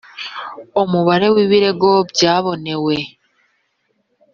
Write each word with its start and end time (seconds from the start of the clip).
umubare 0.83 1.27
w 1.33 1.35
ibirego 1.43 1.89
byabonewe 2.11 2.95